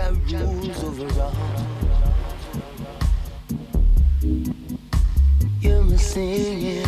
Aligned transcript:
Jah 0.00 0.38
rules 0.38 0.82
over 0.82 1.20
all. 1.20 1.32
You're 5.60 5.82
my 5.82 5.96
singing. 5.96 6.86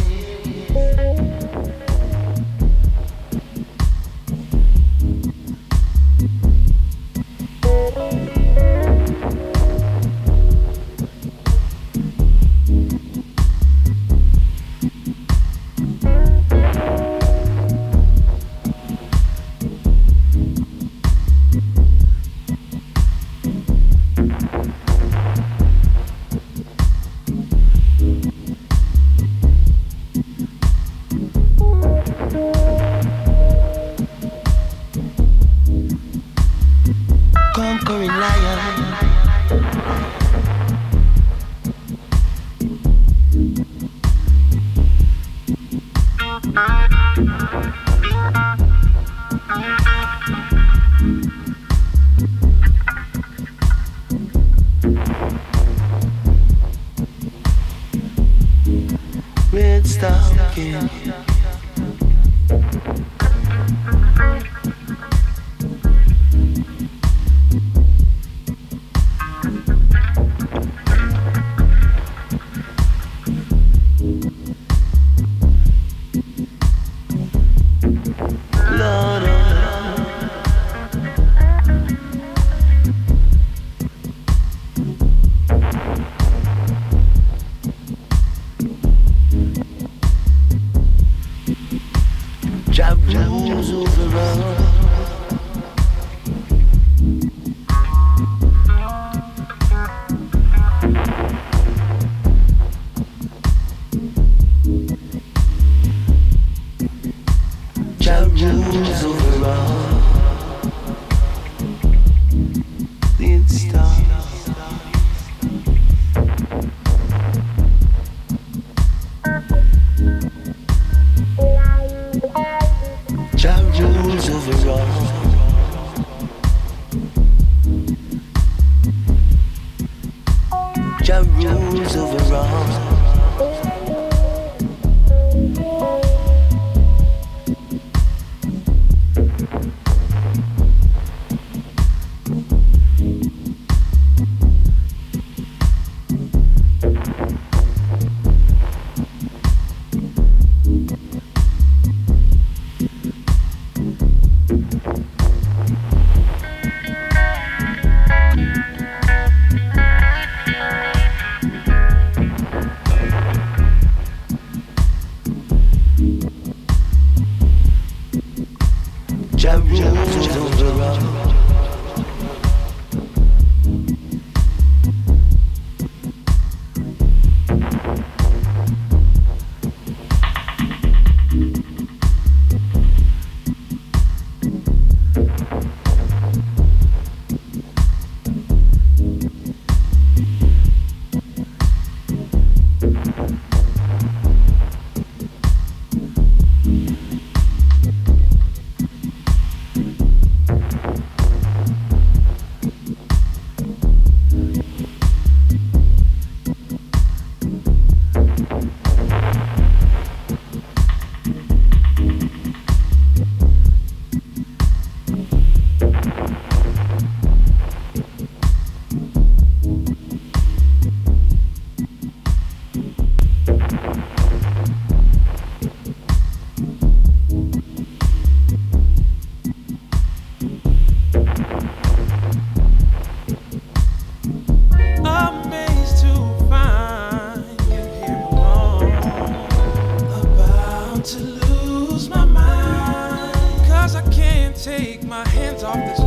Take 244.62 245.02
my 245.02 245.26
hands 245.30 245.64
off 245.64 245.74
the 245.74 246.01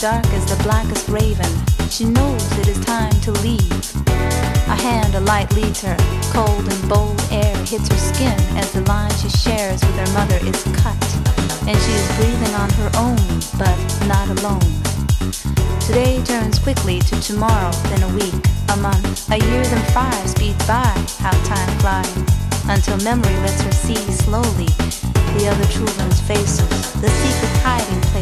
dark 0.00 0.24
as 0.32 0.46
the 0.46 0.62
blackest 0.62 1.10
raven. 1.10 1.52
She 1.90 2.06
knows 2.06 2.58
it 2.58 2.68
is 2.68 2.80
time 2.86 3.12
to 3.20 3.32
leave. 3.44 3.84
A 4.08 4.76
hand, 4.80 5.14
a 5.14 5.20
light 5.20 5.52
leads 5.54 5.82
her. 5.82 5.94
Cold 6.32 6.64
and 6.64 6.88
bold 6.88 7.20
air 7.30 7.54
hits 7.66 7.86
her 7.88 7.98
skin 7.98 8.38
as 8.56 8.72
the 8.72 8.80
line 8.88 9.10
she 9.20 9.28
shares 9.28 9.82
with 9.84 9.96
her 10.00 10.12
mother 10.14 10.40
is 10.48 10.62
cut. 10.80 10.96
And 11.68 11.76
she 11.76 11.92
is 11.92 12.08
breathing 12.16 12.54
on 12.56 12.70
her 12.80 12.90
own, 12.96 13.20
but 13.60 13.76
not 14.08 14.26
alone. 14.40 14.72
Today 15.84 16.24
turns 16.24 16.58
quickly 16.58 17.00
to 17.00 17.20
tomorrow, 17.20 17.70
then 17.92 18.02
a 18.02 18.14
week, 18.16 18.40
a 18.72 18.76
month, 18.78 19.30
a 19.30 19.36
year, 19.36 19.64
then 19.64 19.84
five 19.92 20.30
speed 20.30 20.56
by. 20.66 20.96
How 21.20 21.36
time 21.44 21.78
flies 21.80 22.16
until 22.72 22.96
memory 23.04 23.36
lets 23.44 23.60
her 23.60 23.72
see 23.72 24.00
slowly 24.24 24.72
the 25.36 25.46
other 25.46 25.66
children's 25.68 26.20
faces, 26.22 26.68
the 27.02 27.08
secret 27.08 27.52
hiding 27.60 28.00
the 28.00 28.19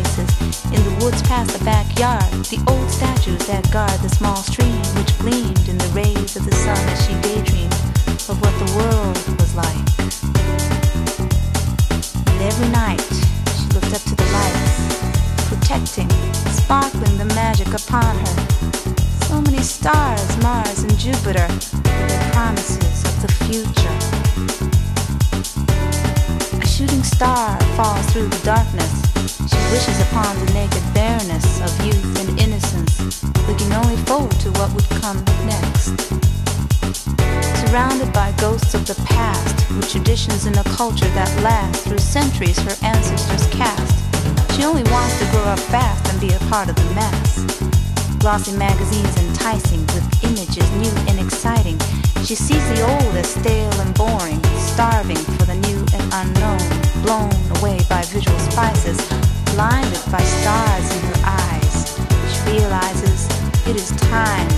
woods 1.00 1.22
past 1.22 1.56
the 1.56 1.64
backyard, 1.64 2.30
the 2.50 2.58
old 2.68 2.90
statues 2.90 3.46
that 3.46 3.70
guard 3.70 3.98
the 4.00 4.08
small 4.08 4.36
stream 4.36 4.82
which 4.96 5.16
gleamed 5.18 5.68
in 5.68 5.78
the 5.78 5.90
rays 5.94 6.36
of 6.36 6.44
the 6.44 6.54
sun 6.54 6.78
as 6.88 7.06
she 7.06 7.14
daydreamed 7.22 7.72
of 8.28 8.40
what 8.42 8.54
the 8.58 8.70
world 8.78 9.16
was 9.38 9.54
like. 9.54 9.88
And 12.32 12.40
every 12.42 12.68
night 12.68 13.00
she 13.54 13.66
looked 13.74 13.92
up 13.94 14.02
to 14.10 14.14
the 14.14 14.28
lights, 14.32 15.48
protecting, 15.48 16.10
sparkling 16.50 17.16
the 17.18 17.30
magic 17.34 17.68
upon 17.68 18.16
her. 18.16 18.36
So 19.28 19.40
many 19.42 19.62
stars, 19.62 20.36
Mars 20.42 20.82
and 20.82 20.98
Jupiter, 20.98 21.48
their 21.84 22.32
promises 22.32 23.04
of 23.04 23.14
the 23.22 23.30
future 23.46 23.98
A 26.60 26.66
shooting 26.66 27.02
star 27.02 27.58
falls 27.76 28.06
through 28.12 28.28
the 28.28 28.42
darkness. 28.44 28.92
She 29.48 29.58
wishes 29.70 30.00
upon 30.08 30.34
the 30.44 30.52
naked 30.52 30.87
come 35.08 35.24
next. 35.46 35.96
Surrounded 37.60 38.12
by 38.12 38.30
ghosts 38.36 38.74
of 38.74 38.86
the 38.86 39.00
past, 39.06 39.56
with 39.72 39.90
traditions 39.90 40.44
and 40.44 40.56
a 40.58 40.64
culture 40.64 41.08
that 41.16 41.30
lasts 41.42 41.86
through 41.86 41.98
centuries 41.98 42.58
her 42.58 42.76
ancestors 42.84 43.46
cast, 43.48 43.96
she 44.54 44.64
only 44.64 44.82
wants 44.92 45.18
to 45.18 45.24
grow 45.32 45.44
up 45.44 45.58
fast 45.72 46.04
and 46.12 46.20
be 46.20 46.28
a 46.34 46.38
part 46.50 46.68
of 46.68 46.76
the 46.76 46.90
mass. 46.92 47.40
Glossy 48.18 48.52
magazines 48.58 49.16
enticing 49.24 49.80
with 49.96 50.04
images 50.24 50.68
new 50.76 50.92
and 51.08 51.18
exciting. 51.24 51.78
She 52.26 52.34
sees 52.34 52.64
the 52.68 52.84
old 52.84 53.14
as 53.16 53.28
stale 53.32 53.80
and 53.80 53.94
boring, 53.94 54.42
starving 54.60 55.24
for 55.36 55.44
the 55.48 55.56
new 55.68 55.80
and 55.96 56.04
unknown, 56.20 56.60
blown 57.00 57.32
away 57.56 57.80
by 57.88 58.02
visual 58.12 58.38
spices, 58.50 59.00
blinded 59.56 60.04
by 60.12 60.20
stars 60.20 60.86
in 60.96 61.02
her 61.12 61.20
eyes. 61.24 61.96
She 62.28 62.60
realizes 62.60 63.24
it 63.64 63.76
is 63.76 63.88
time 64.12 64.57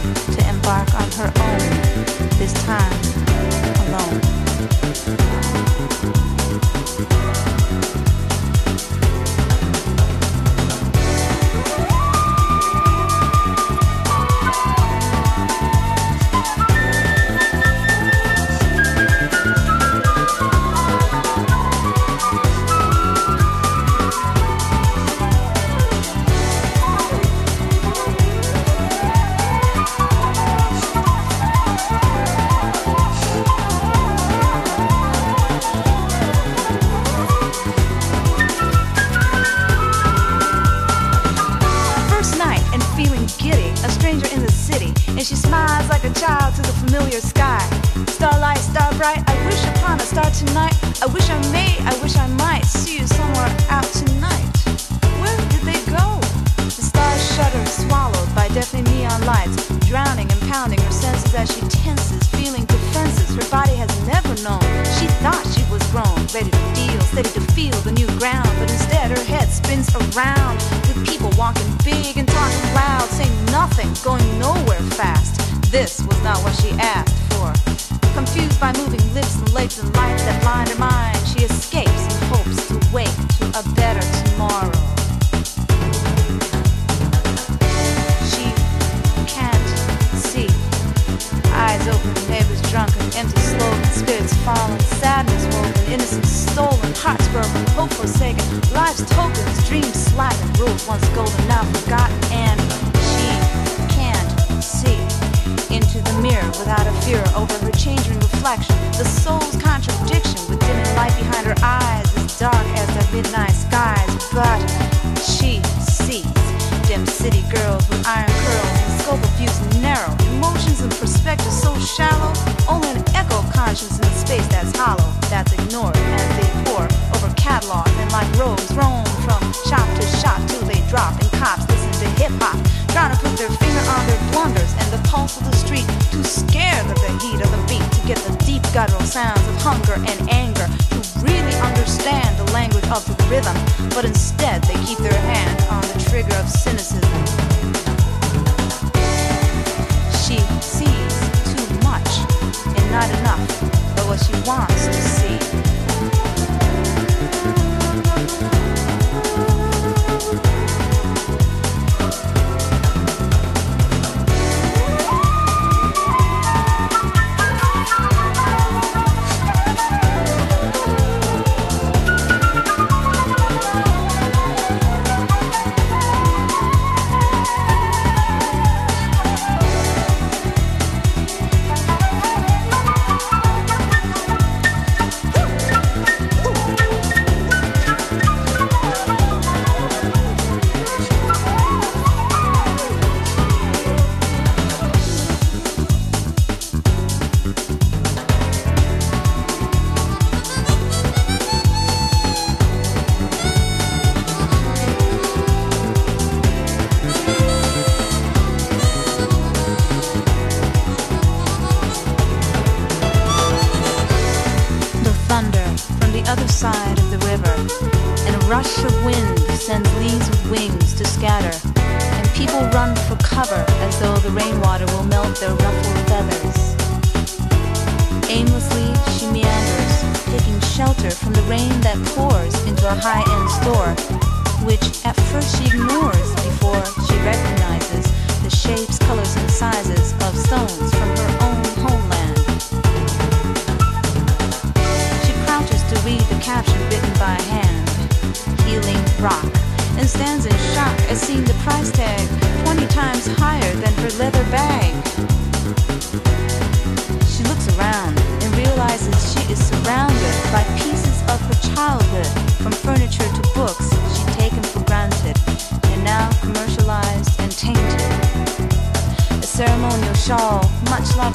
embark 0.71 0.95
on 0.95 1.11
her 1.13 1.33
own, 1.43 2.39
this 2.39 2.53
time 2.53 3.01
alone. 3.89 4.30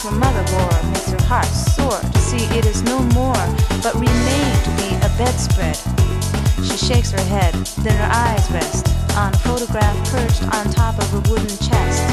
her 0.05 0.11
mother 0.19 0.43
bore, 0.53 0.83
makes 0.91 1.09
her 1.09 1.23
heart 1.25 1.45
sore 1.45 1.99
to 1.99 2.19
see 2.19 2.45
it 2.57 2.65
is 2.65 2.83
no 2.83 2.99
more, 3.17 3.33
but 3.81 3.95
remade 3.95 4.63
to 4.63 4.69
be 4.77 4.93
a 5.01 5.09
bedspread. 5.17 5.75
She 6.63 6.77
shakes 6.77 7.09
her 7.11 7.25
head, 7.25 7.53
then 7.81 7.97
her 7.97 8.09
eyes 8.11 8.51
rest 8.51 8.87
on 9.17 9.33
a 9.33 9.37
photograph 9.39 9.97
perched 10.11 10.43
on 10.53 10.69
top 10.69 10.99
of 10.99 11.11
a 11.13 11.21
wooden 11.29 11.57
chest. 11.57 12.03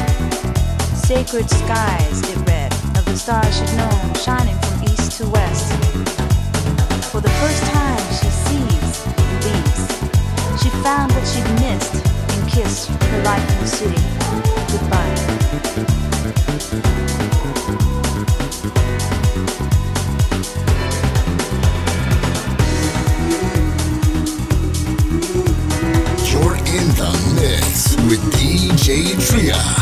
Sacred 1.04 1.50
skies, 1.50 2.22
it 2.30 2.38
read, 2.48 2.72
of 2.96 3.04
the 3.04 3.16
stars 3.16 3.58
she'd 3.58 3.76
known, 3.76 4.14
shining 4.14 4.56
from 4.64 4.82
east 4.84 5.12
to 5.18 5.28
west. 5.28 5.70
For 7.12 7.20
the 7.20 7.28
first 7.44 7.62
time, 7.76 8.00
she 8.16 8.30
sees 8.48 9.04
these. 9.44 9.84
She 10.62 10.70
found 10.80 11.12
what 11.12 11.26
she'd 11.28 11.44
missed 11.60 12.00
and 12.32 12.40
kissed 12.48 12.88
her 12.88 13.22
life 13.22 13.44
in 13.52 13.58
the 13.60 13.68
city 13.68 14.00
goodbye. 14.72 15.12
DJ 28.82 29.14
Tria. 29.16 29.81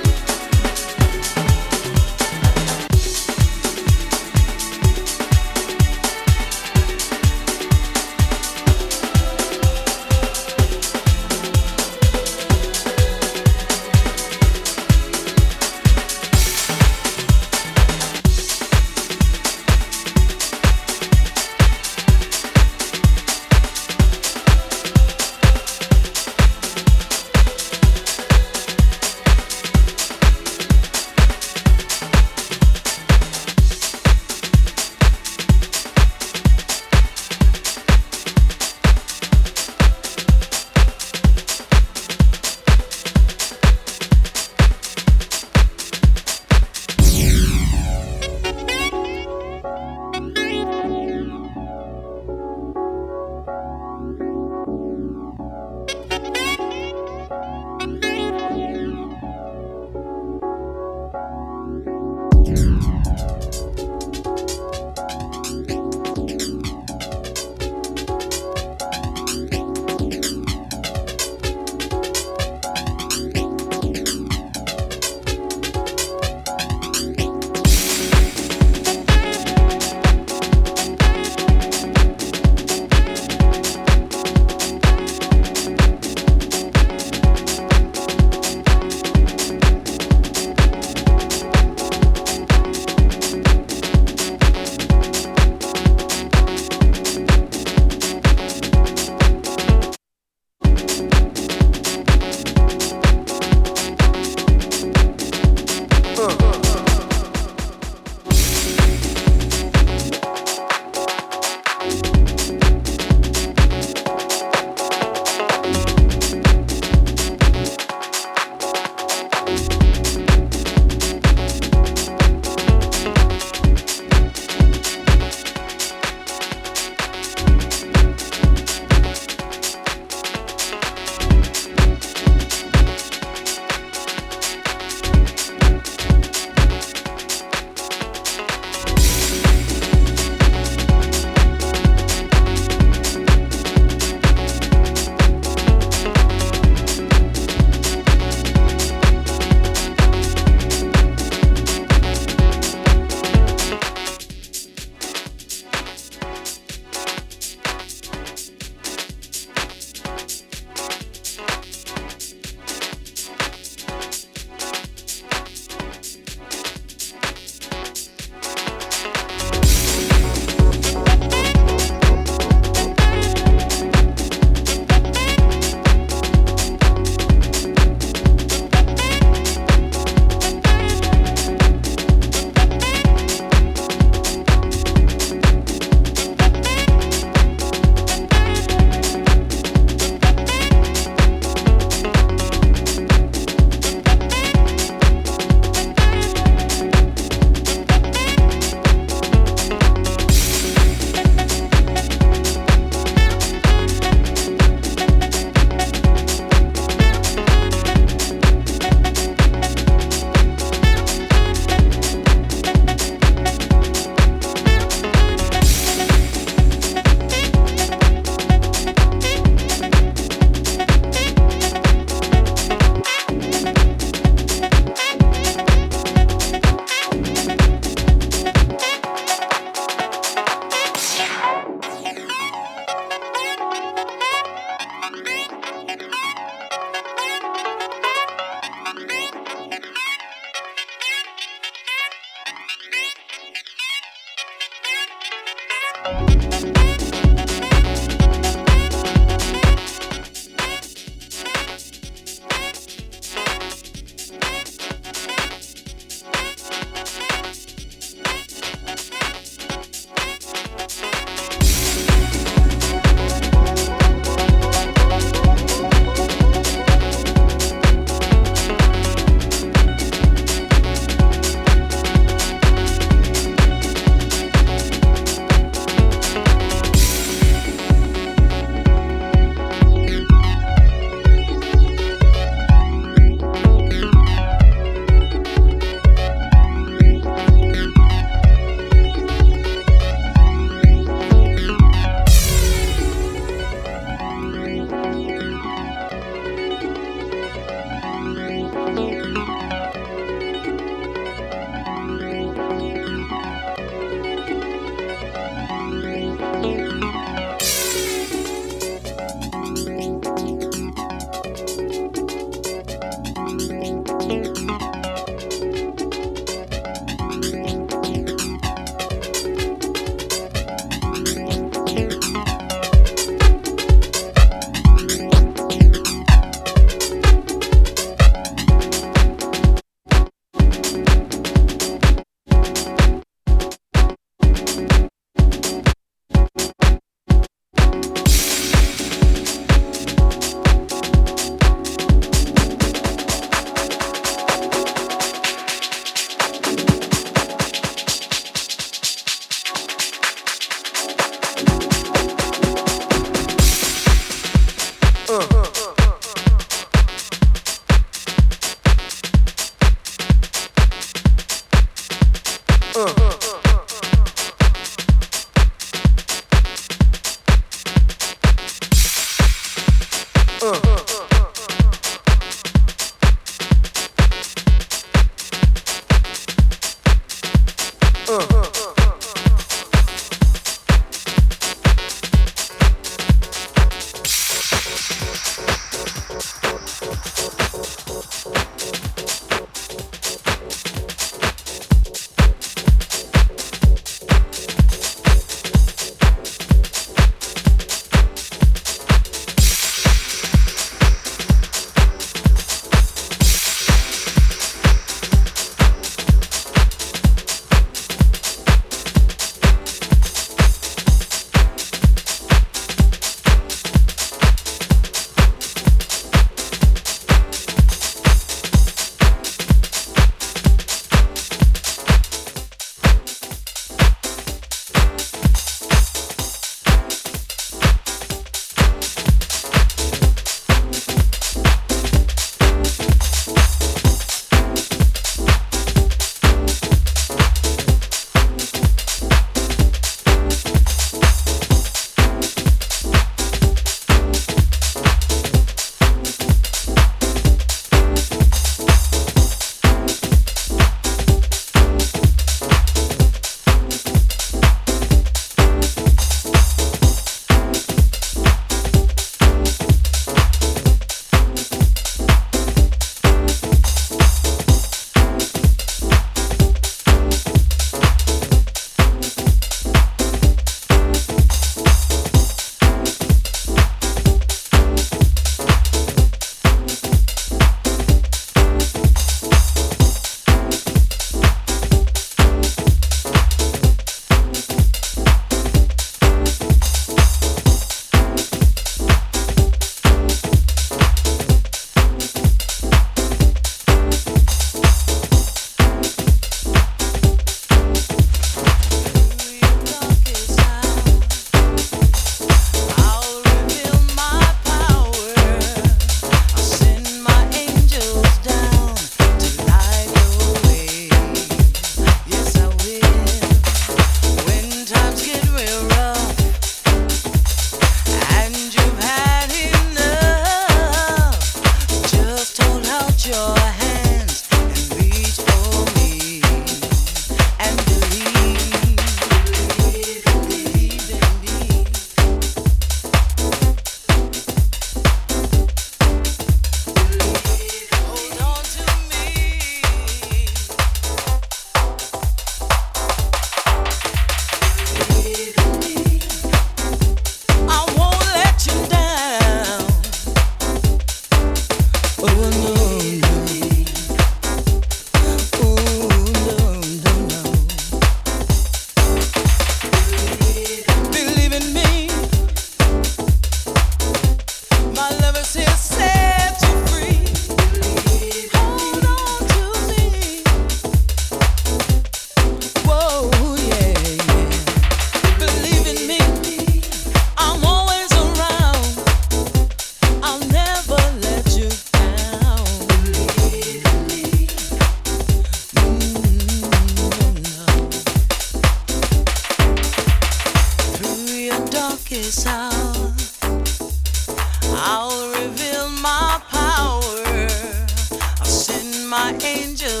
Whatever 599.41 600.00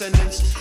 our 0.00 0.57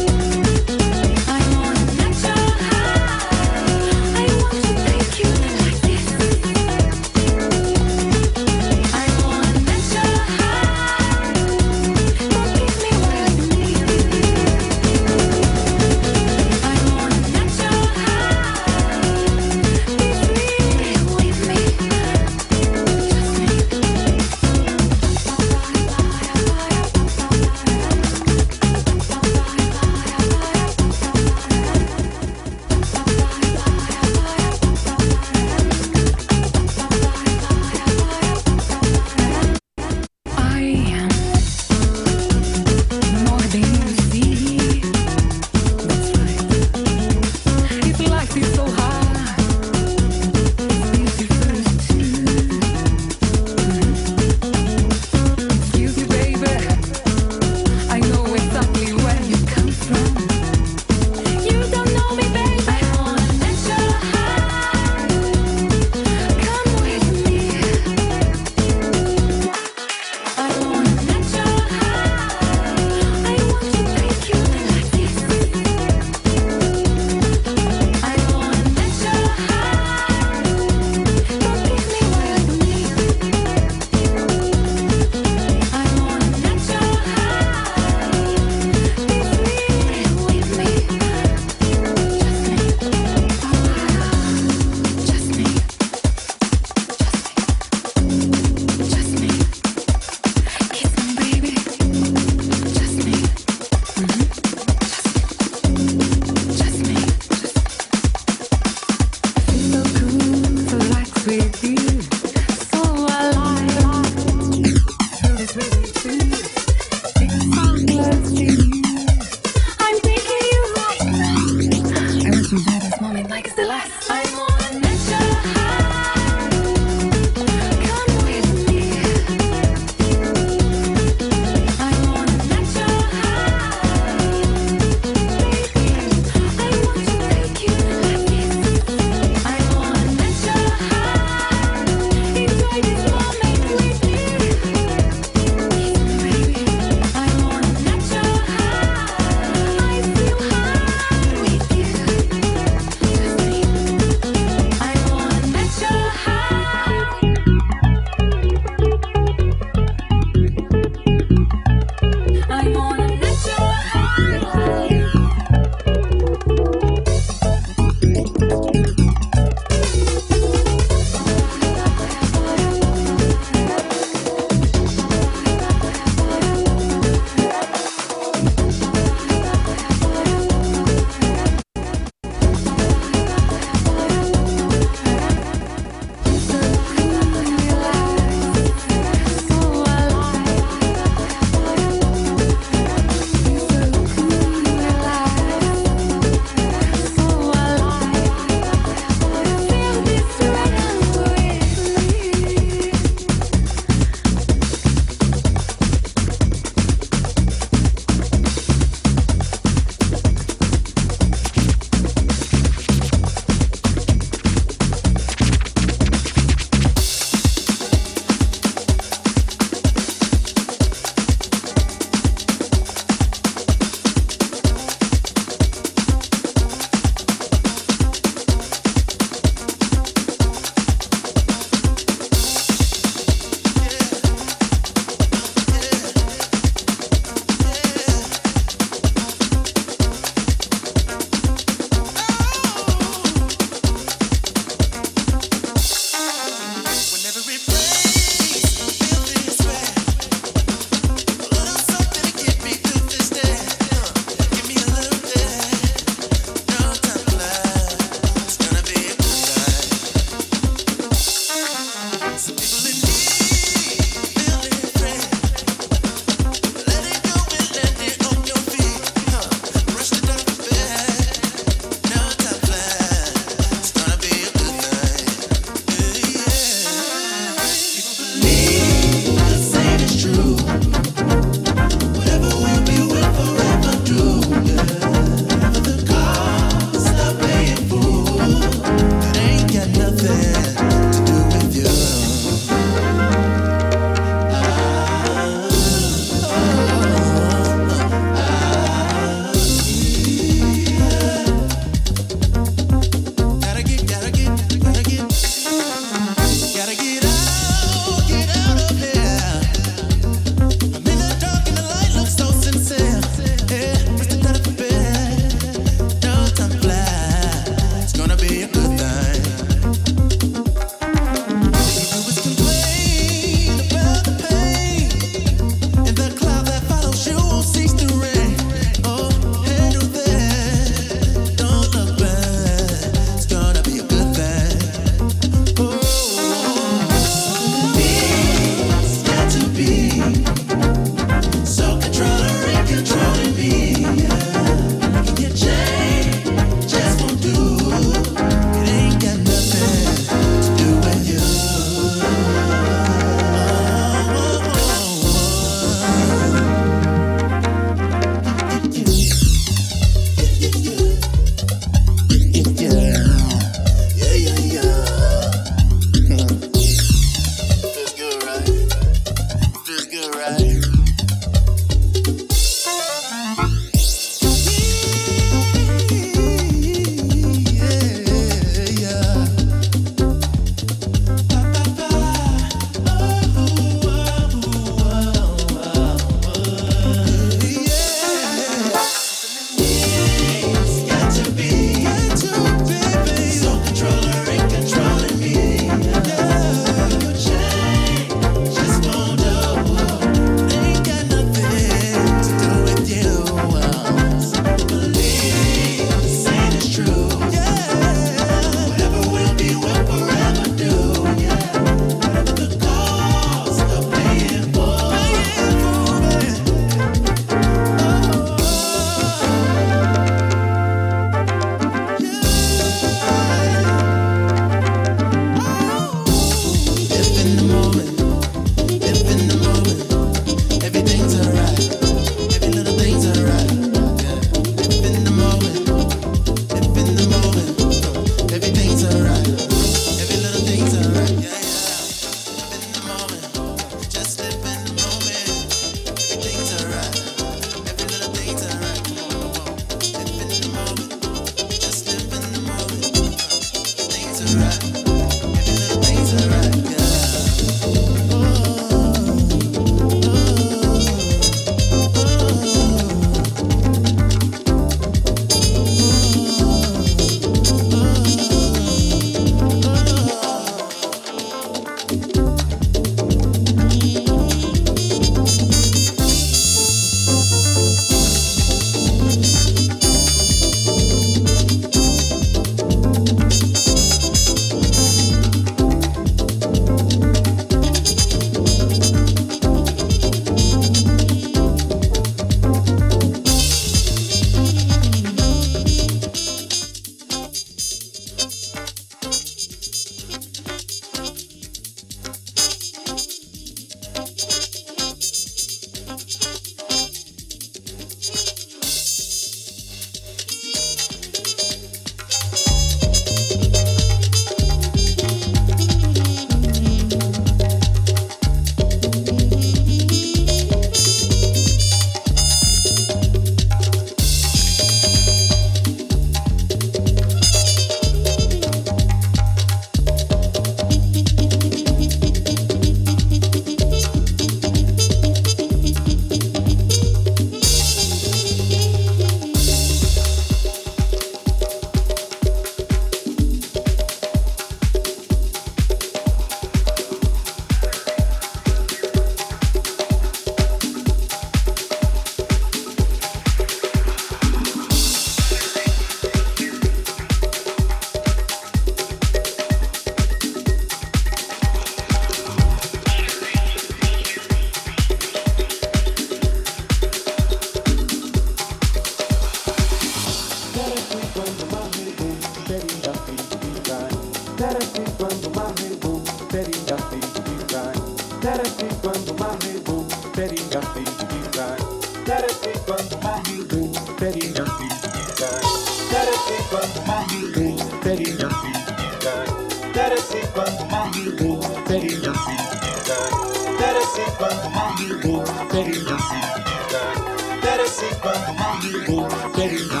Teresita, 599.68 600.00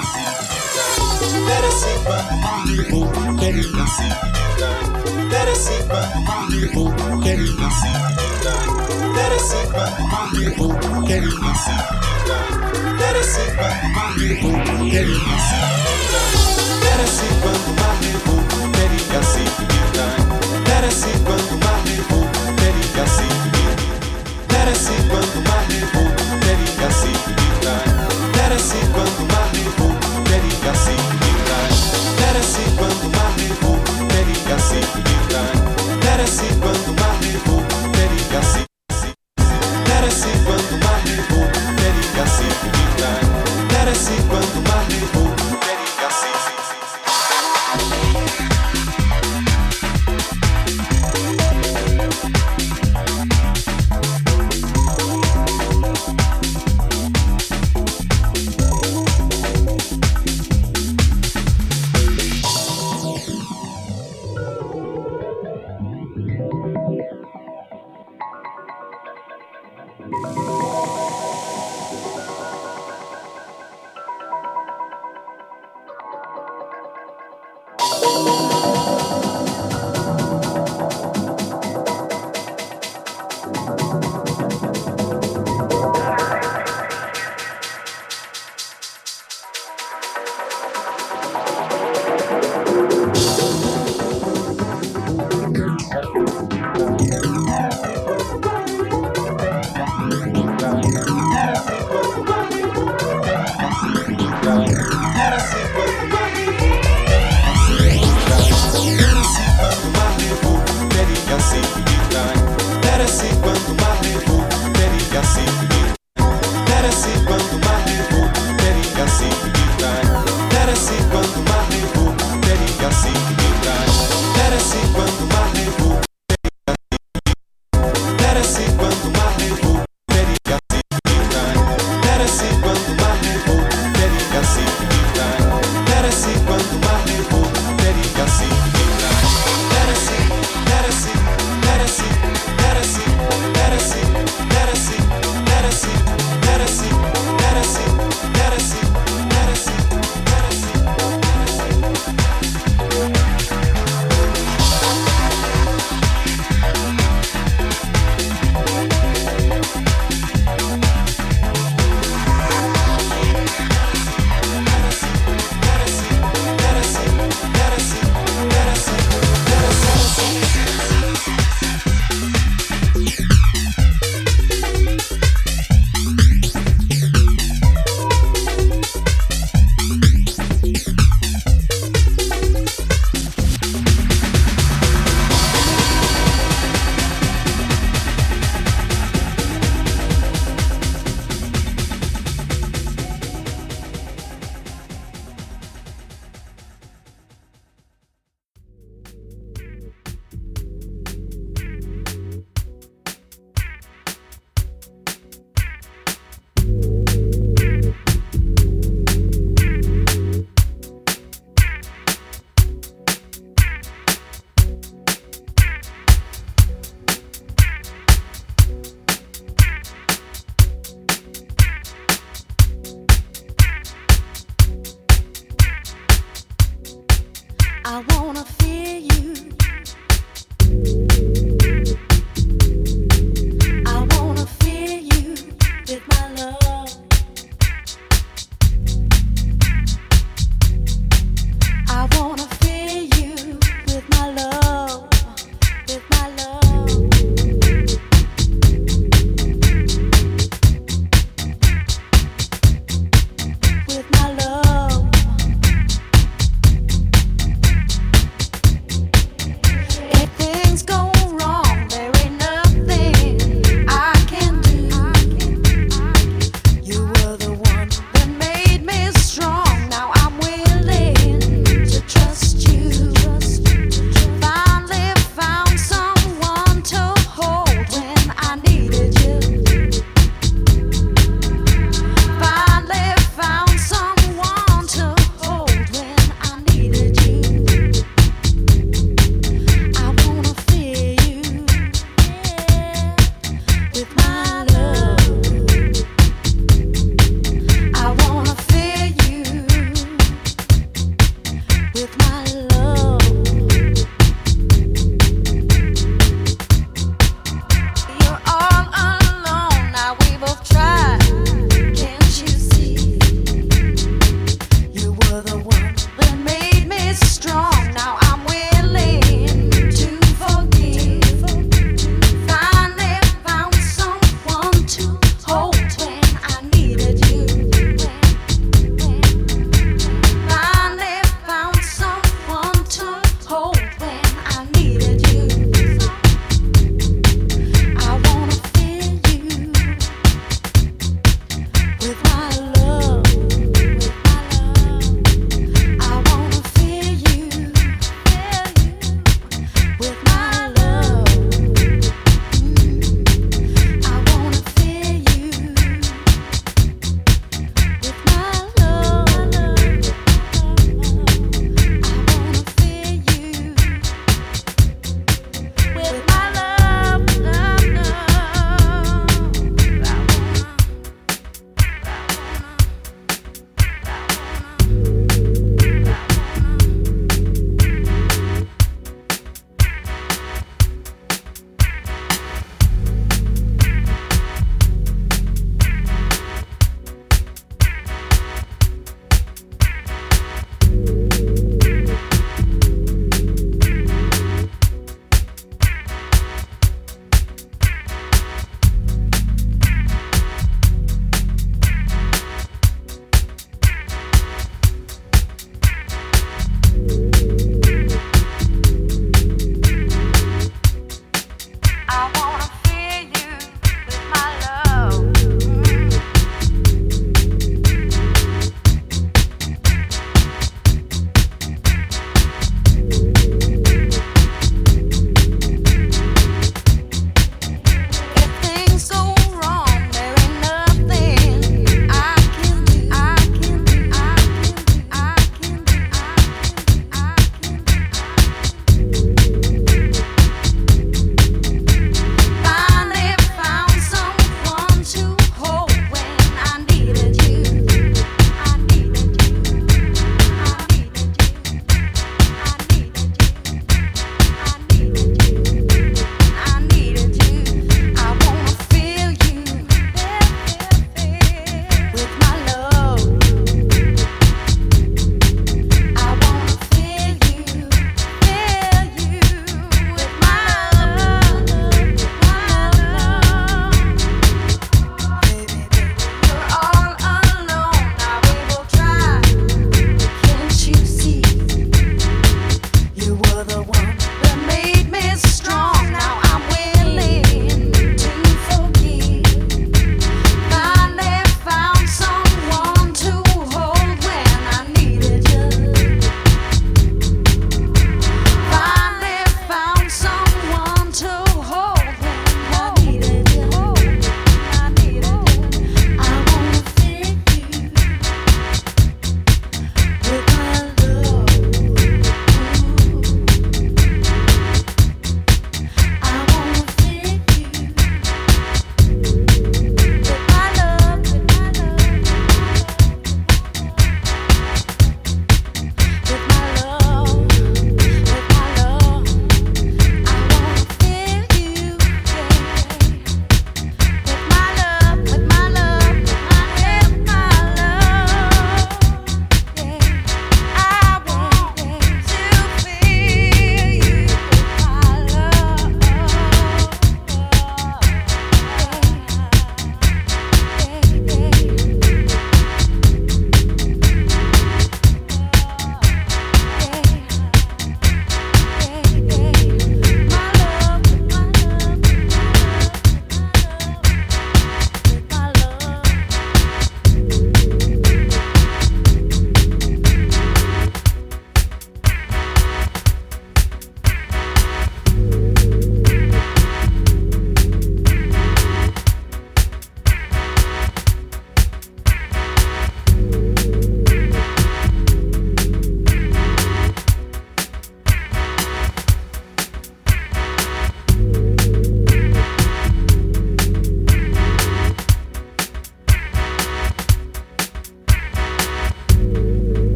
Teresita, 1.46 2.16
Teresita, 3.38 3.84
Teresita, 5.28 6.00
Teresita, 16.80 18.47